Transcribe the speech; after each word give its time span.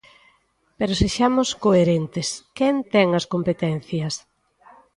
Pero 0.77 0.97
sexamos 1.01 1.49
coherentes: 1.65 2.27
¿quen 2.57 2.75
ten 2.93 3.07
as 3.19 3.25
competencias? 3.33 4.13